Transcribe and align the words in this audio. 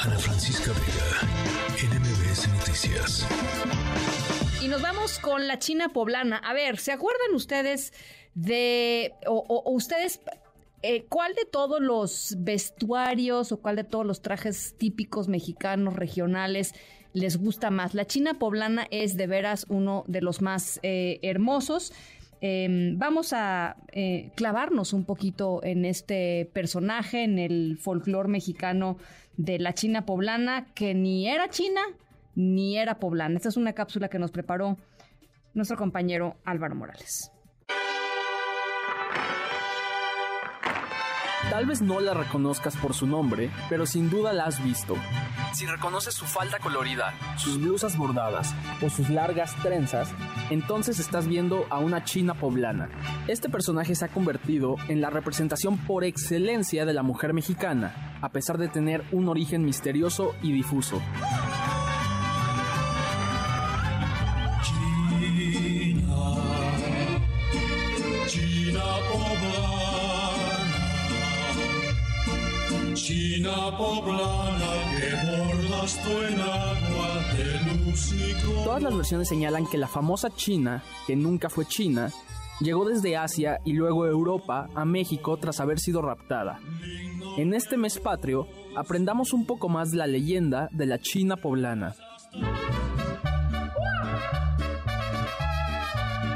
Ana 0.00 0.18
Francisca 0.18 0.72
Vega, 0.72 1.94
NMBS 1.94 2.48
Noticias. 2.48 3.26
Y 4.60 4.66
nos 4.66 4.82
vamos 4.82 5.20
con 5.20 5.46
la 5.46 5.60
China 5.60 5.90
poblana. 5.90 6.38
A 6.38 6.52
ver, 6.52 6.78
¿se 6.78 6.90
acuerdan 6.90 7.32
ustedes 7.34 7.92
de, 8.34 9.14
o, 9.26 9.62
ustedes, 9.70 10.20
eh, 10.82 11.04
cuál 11.08 11.34
de 11.34 11.44
todos 11.44 11.80
los 11.80 12.34
vestuarios 12.38 13.52
o 13.52 13.58
cuál 13.58 13.76
de 13.76 13.84
todos 13.84 14.04
los 14.04 14.20
trajes 14.20 14.74
típicos 14.76 15.28
mexicanos, 15.28 15.94
regionales, 15.94 16.74
les 17.12 17.36
gusta 17.36 17.70
más? 17.70 17.94
La 17.94 18.04
China 18.04 18.34
poblana 18.34 18.88
es 18.90 19.16
de 19.16 19.28
veras 19.28 19.64
uno 19.68 20.02
de 20.08 20.22
los 20.22 20.42
más 20.42 20.80
eh, 20.82 21.20
hermosos. 21.22 21.92
Em, 22.46 22.98
vamos 22.98 23.32
a 23.32 23.74
eh, 23.92 24.30
clavarnos 24.34 24.92
un 24.92 25.06
poquito 25.06 25.64
en 25.64 25.86
este 25.86 26.50
personaje, 26.52 27.24
en 27.24 27.38
el 27.38 27.78
folclore 27.78 28.28
mexicano 28.28 28.98
de 29.38 29.58
la 29.58 29.72
China 29.72 30.04
poblana, 30.04 30.66
que 30.74 30.92
ni 30.92 31.26
era 31.26 31.48
china 31.48 31.80
ni 32.34 32.76
era 32.76 32.98
poblana. 33.00 33.38
Esta 33.38 33.48
es 33.48 33.56
una 33.56 33.72
cápsula 33.72 34.10
que 34.10 34.18
nos 34.18 34.30
preparó 34.30 34.76
nuestro 35.54 35.78
compañero 35.78 36.36
Álvaro 36.44 36.74
Morales. 36.74 37.32
Tal 41.54 41.66
vez 41.66 41.80
no 41.80 42.00
la 42.00 42.14
reconozcas 42.14 42.76
por 42.76 42.94
su 42.94 43.06
nombre, 43.06 43.48
pero 43.68 43.86
sin 43.86 44.10
duda 44.10 44.32
la 44.32 44.46
has 44.46 44.60
visto. 44.64 44.96
Si 45.52 45.66
reconoces 45.66 46.12
su 46.12 46.24
falda 46.24 46.58
colorida, 46.58 47.14
sus 47.38 47.60
blusas 47.60 47.96
bordadas 47.96 48.52
o 48.82 48.90
sus 48.90 49.08
largas 49.08 49.54
trenzas, 49.62 50.10
entonces 50.50 50.98
estás 50.98 51.28
viendo 51.28 51.64
a 51.70 51.78
una 51.78 52.02
china 52.02 52.34
poblana. 52.34 52.88
Este 53.28 53.48
personaje 53.48 53.94
se 53.94 54.04
ha 54.04 54.08
convertido 54.08 54.74
en 54.88 55.00
la 55.00 55.10
representación 55.10 55.78
por 55.78 56.02
excelencia 56.02 56.84
de 56.84 56.92
la 56.92 57.04
mujer 57.04 57.32
mexicana, 57.34 58.18
a 58.20 58.30
pesar 58.30 58.58
de 58.58 58.66
tener 58.66 59.04
un 59.12 59.28
origen 59.28 59.64
misterioso 59.64 60.34
y 60.42 60.50
difuso. 60.50 61.00
Todas 78.64 78.82
las 78.82 78.96
versiones 78.96 79.28
señalan 79.28 79.66
que 79.66 79.76
la 79.76 79.88
famosa 79.88 80.30
China, 80.34 80.82
que 81.06 81.14
nunca 81.14 81.50
fue 81.50 81.66
China, 81.66 82.10
llegó 82.60 82.86
desde 82.86 83.16
Asia 83.16 83.60
y 83.64 83.74
luego 83.74 84.06
Europa 84.06 84.68
a 84.74 84.84
México 84.86 85.36
tras 85.36 85.60
haber 85.60 85.78
sido 85.78 86.00
raptada. 86.00 86.60
En 87.36 87.52
este 87.52 87.76
mes 87.76 87.98
patrio, 87.98 88.48
aprendamos 88.74 89.32
un 89.32 89.44
poco 89.44 89.68
más 89.68 89.92
la 89.92 90.06
leyenda 90.06 90.68
de 90.72 90.86
la 90.86 90.98
China 90.98 91.36
poblana. 91.36 91.94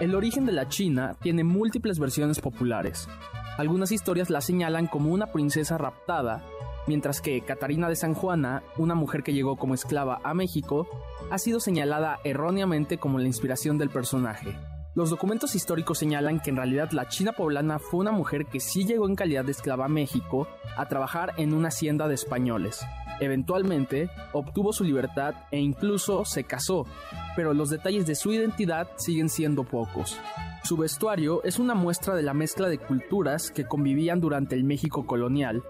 El 0.00 0.14
origen 0.14 0.46
de 0.46 0.52
la 0.52 0.68
China 0.68 1.16
tiene 1.22 1.44
múltiples 1.44 1.98
versiones 1.98 2.40
populares. 2.40 3.08
Algunas 3.58 3.92
historias 3.92 4.30
la 4.30 4.40
señalan 4.40 4.86
como 4.86 5.10
una 5.12 5.32
princesa 5.32 5.78
raptada 5.78 6.44
mientras 6.86 7.20
que 7.20 7.40
Catarina 7.42 7.88
de 7.88 7.96
San 7.96 8.14
Juana, 8.14 8.62
una 8.76 8.94
mujer 8.94 9.22
que 9.22 9.32
llegó 9.32 9.56
como 9.56 9.74
esclava 9.74 10.20
a 10.22 10.34
México, 10.34 10.86
ha 11.30 11.38
sido 11.38 11.60
señalada 11.60 12.18
erróneamente 12.24 12.98
como 12.98 13.18
la 13.18 13.26
inspiración 13.26 13.78
del 13.78 13.90
personaje. 13.90 14.56
Los 14.94 15.10
documentos 15.10 15.54
históricos 15.54 15.98
señalan 15.98 16.40
que 16.40 16.50
en 16.50 16.56
realidad 16.56 16.90
la 16.92 17.08
China 17.08 17.32
poblana 17.32 17.78
fue 17.78 18.00
una 18.00 18.12
mujer 18.12 18.46
que 18.46 18.60
sí 18.60 18.86
llegó 18.86 19.06
en 19.06 19.14
calidad 19.14 19.44
de 19.44 19.52
esclava 19.52 19.84
a 19.84 19.88
México 19.88 20.48
a 20.76 20.86
trabajar 20.86 21.34
en 21.36 21.52
una 21.52 21.68
hacienda 21.68 22.08
de 22.08 22.14
españoles. 22.14 22.80
Eventualmente 23.20 24.08
obtuvo 24.32 24.72
su 24.72 24.84
libertad 24.84 25.34
e 25.50 25.58
incluso 25.58 26.24
se 26.24 26.44
casó, 26.44 26.86
pero 27.34 27.52
los 27.52 27.68
detalles 27.68 28.06
de 28.06 28.14
su 28.14 28.32
identidad 28.32 28.88
siguen 28.96 29.28
siendo 29.28 29.64
pocos. 29.64 30.18
Su 30.66 30.76
vestuario 30.76 31.44
es 31.44 31.58
una 31.58 31.74
muestra 31.74 32.14
de 32.14 32.22
la 32.22 32.34
mezcla 32.34 32.68
de 32.68 32.78
culturas 32.78 33.50
que 33.50 33.66
convivían 33.66 34.20
durante 34.20 34.54
el 34.56 34.64
México 34.64 35.06
colonial 35.06 35.62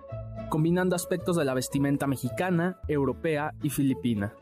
combinando 0.49 0.97
aspectos 0.97 1.37
de 1.37 1.45
la 1.45 1.55
vestimenta 1.55 2.07
mexicana, 2.07 2.79
europea 2.89 3.53
y 3.62 3.71
filipina. 3.71 4.35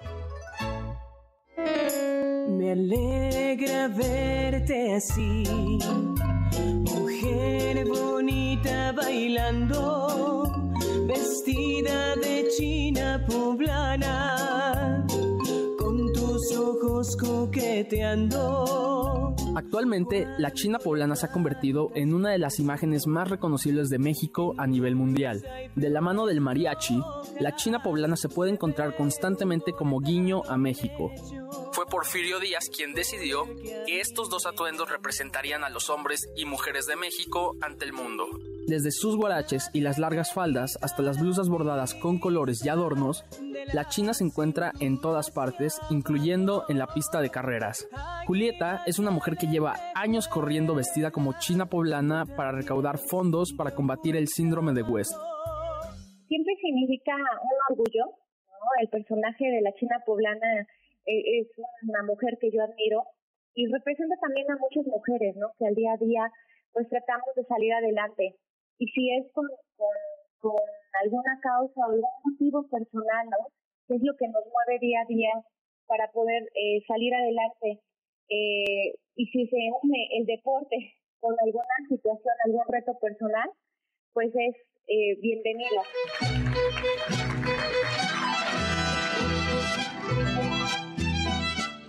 Me 2.48 2.72
alegra 2.72 3.88
verte 3.88 4.94
así, 4.94 5.44
mujer 6.84 7.86
bonita 7.86 8.92
bailando, 8.92 10.72
vestida 11.06 12.16
de 12.16 12.46
china 12.56 13.24
poblana, 13.26 15.03
Actualmente, 19.56 20.26
la 20.38 20.52
China 20.52 20.78
poblana 20.78 21.16
se 21.16 21.26
ha 21.26 21.32
convertido 21.32 21.90
en 21.94 22.14
una 22.14 22.30
de 22.30 22.38
las 22.38 22.58
imágenes 22.58 23.06
más 23.06 23.28
reconocibles 23.28 23.88
de 23.88 23.98
México 23.98 24.54
a 24.58 24.66
nivel 24.66 24.96
mundial. 24.96 25.44
De 25.74 25.90
la 25.90 26.00
mano 26.00 26.26
del 26.26 26.40
mariachi, 26.40 27.00
la 27.40 27.54
China 27.54 27.82
poblana 27.82 28.16
se 28.16 28.28
puede 28.28 28.50
encontrar 28.50 28.96
constantemente 28.96 29.72
como 29.72 30.00
guiño 30.00 30.42
a 30.48 30.56
México. 30.56 31.10
Fue 31.72 31.86
Porfirio 31.86 32.40
Díaz 32.40 32.70
quien 32.74 32.94
decidió 32.94 33.44
que 33.86 34.00
estos 34.00 34.30
dos 34.30 34.46
atuendos 34.46 34.88
representarían 34.90 35.64
a 35.64 35.70
los 35.70 35.90
hombres 35.90 36.28
y 36.36 36.44
mujeres 36.44 36.86
de 36.86 36.96
México 36.96 37.56
ante 37.60 37.84
el 37.84 37.92
mundo. 37.92 38.26
Desde 38.66 38.90
sus 38.90 39.16
guaraches 39.16 39.68
y 39.74 39.82
las 39.82 39.98
largas 39.98 40.32
faldas 40.32 40.78
hasta 40.80 41.02
las 41.02 41.20
blusas 41.20 41.50
bordadas 41.50 41.94
con 41.94 42.18
colores 42.18 42.64
y 42.64 42.70
adornos, 42.70 43.22
la 43.74 43.88
China 43.88 44.14
se 44.14 44.24
encuentra 44.24 44.72
en 44.80 45.02
todas 45.02 45.30
partes, 45.30 45.78
incluyendo 45.90 46.64
en 46.70 46.78
la 46.78 46.86
pista 46.86 47.20
de 47.20 47.28
carreras. 47.28 47.86
Julieta 48.26 48.82
es 48.86 48.98
una 48.98 49.10
mujer 49.10 49.36
que 49.36 49.48
lleva 49.48 49.74
años 49.94 50.28
corriendo 50.28 50.74
vestida 50.74 51.10
como 51.10 51.34
China 51.38 51.66
poblana 51.66 52.24
para 52.24 52.52
recaudar 52.52 52.96
fondos 52.96 53.52
para 53.52 53.74
combatir 53.74 54.16
el 54.16 54.28
síndrome 54.28 54.72
de 54.72 54.82
West. 54.82 55.12
Siempre 56.26 56.54
significa 56.56 57.12
un 57.14 57.76
orgullo, 57.76 58.16
El 58.80 58.88
personaje 58.88 59.44
de 59.44 59.60
la 59.60 59.74
China 59.74 60.02
poblana 60.06 60.66
eh, 61.04 61.40
es 61.40 61.48
una 61.82 62.02
mujer 62.02 62.38
que 62.40 62.50
yo 62.50 62.62
admiro 62.62 63.04
y 63.54 63.66
representa 63.70 64.16
también 64.22 64.50
a 64.50 64.56
muchas 64.56 64.86
mujeres, 64.86 65.36
¿no? 65.36 65.48
Que 65.58 65.66
al 65.66 65.74
día 65.74 65.92
a 65.92 65.98
día 65.98 66.32
pues 66.72 66.88
tratamos 66.88 67.28
de 67.36 67.44
salir 67.44 67.72
adelante 67.74 68.34
y 68.78 68.86
si 68.88 69.10
es 69.16 69.30
con, 69.32 69.46
con, 69.76 70.56
alguna 71.02 71.38
causa 71.42 71.80
o 71.80 71.90
algún 71.90 72.10
motivo 72.24 72.62
personal, 72.68 73.26
¿no? 73.30 73.48
Que 73.88 73.96
es 73.96 74.02
lo 74.02 74.14
que 74.16 74.28
nos 74.28 74.44
mueve 74.46 74.78
día 74.80 75.00
a 75.00 75.06
día 75.06 75.32
para 75.86 76.10
poder 76.12 76.42
eh, 76.54 76.82
salir 76.86 77.14
adelante. 77.14 77.80
Eh, 78.28 78.94
y 79.16 79.26
si 79.26 79.46
se 79.46 79.56
une 79.82 80.08
el 80.18 80.26
deporte 80.26 80.94
con 81.20 81.34
alguna 81.40 81.76
situación, 81.88 82.34
algún 82.44 82.64
reto 82.68 82.96
personal, 83.00 83.50
pues 84.12 84.28
es 84.34 84.56
eh, 84.86 85.18
bienvenido. 85.20 85.82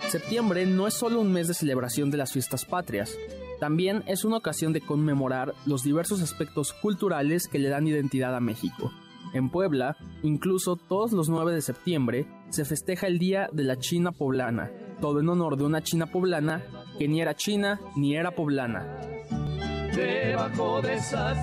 Septiembre 0.10 0.66
no 0.66 0.88
es 0.88 0.94
solo 0.94 1.20
un 1.20 1.34
mes 1.34 1.50
de 1.50 1.54
celebración 1.54 2.10
de 2.10 2.18
las 2.18 2.32
fiestas 2.32 2.64
patrias, 2.64 3.18
también 3.60 4.04
es 4.08 4.26
una 4.26 4.38
ocasión 4.38 4.74
de 4.74 4.82
conmemorar 4.82 5.54
los 5.66 5.84
diversos 5.84 6.22
aspectos 6.22 6.74
culturales 6.74 7.48
que 7.48 7.60
le 7.60 7.70
dan 7.70 7.88
identidad 7.88 8.36
a 8.36 8.40
México. 8.40 8.92
En 9.34 9.50
Puebla, 9.50 9.98
incluso 10.24 10.76
todos 10.76 11.12
los 11.12 11.30
9 11.30 11.54
de 11.54 11.62
septiembre, 11.62 12.28
se 12.50 12.64
festeja 12.66 13.08
el 13.08 13.20
Día 13.20 13.50
de 13.52 13.64
la 13.64 13.78
China 13.78 14.12
Poblana, 14.12 14.72
todo 15.02 15.20
en 15.20 15.30
honor 15.30 15.58
de 15.58 15.66
una 15.66 15.82
China 15.82 16.06
poblana 16.08 16.64
que 16.98 17.08
ni 17.08 17.22
era 17.22 17.36
china 17.36 17.80
ni 17.96 18.16
era 18.16 18.32
poblana. 18.32 18.86
Debajo 19.94 20.82
de 20.82 20.94
esas 20.94 21.42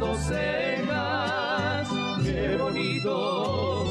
qué 2.22 2.56
bonito. 2.58 3.86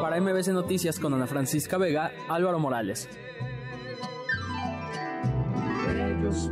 Para 0.00 0.20
MBC 0.20 0.48
Noticias 0.48 0.98
con 0.98 1.14
Ana 1.14 1.26
Francisca 1.26 1.78
Vega, 1.78 2.12
Álvaro 2.28 2.58
Morales 2.58 3.08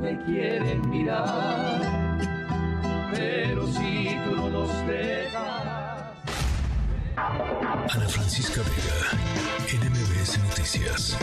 me 0.00 0.18
quieren 0.24 0.88
mirar, 0.88 2.18
pero 3.14 3.66
si 3.66 4.16
tú 4.24 4.36
no 4.36 4.48
los 4.48 4.86
dejas. 4.86 6.16
Ana 7.16 8.08
Francisca 8.08 8.62
Vega, 8.62 9.84
NMBS 9.84 10.38
Noticias. 10.38 11.16